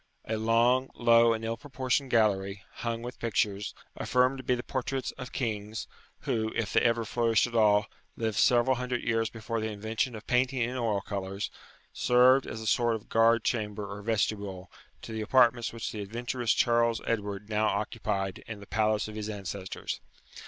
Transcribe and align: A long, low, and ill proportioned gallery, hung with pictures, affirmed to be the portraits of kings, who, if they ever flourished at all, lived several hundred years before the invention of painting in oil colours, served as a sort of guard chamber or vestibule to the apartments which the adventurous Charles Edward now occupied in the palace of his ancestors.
A 0.25 0.35
long, 0.35 0.89
low, 0.95 1.31
and 1.31 1.45
ill 1.45 1.57
proportioned 1.57 2.09
gallery, 2.09 2.63
hung 2.77 3.03
with 3.03 3.19
pictures, 3.19 3.75
affirmed 3.95 4.39
to 4.39 4.43
be 4.43 4.55
the 4.55 4.63
portraits 4.63 5.11
of 5.11 5.31
kings, 5.31 5.85
who, 6.21 6.51
if 6.55 6.73
they 6.73 6.81
ever 6.81 7.05
flourished 7.05 7.45
at 7.45 7.53
all, 7.53 7.85
lived 8.17 8.35
several 8.39 8.77
hundred 8.77 9.03
years 9.03 9.29
before 9.29 9.59
the 9.61 9.69
invention 9.71 10.15
of 10.15 10.25
painting 10.25 10.59
in 10.63 10.75
oil 10.75 11.01
colours, 11.01 11.51
served 11.93 12.47
as 12.47 12.61
a 12.61 12.65
sort 12.65 12.95
of 12.95 13.09
guard 13.09 13.43
chamber 13.43 13.85
or 13.85 14.01
vestibule 14.01 14.71
to 15.03 15.11
the 15.11 15.21
apartments 15.21 15.71
which 15.71 15.91
the 15.91 16.01
adventurous 16.01 16.51
Charles 16.55 16.99
Edward 17.05 17.47
now 17.47 17.67
occupied 17.67 18.39
in 18.47 18.59
the 18.59 18.65
palace 18.65 19.07
of 19.07 19.13
his 19.13 19.29
ancestors. 19.29 19.99